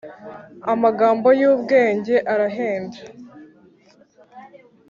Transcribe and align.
amagambo 0.73 1.27
yubwenge 1.41 2.15
arahenda 2.33 2.99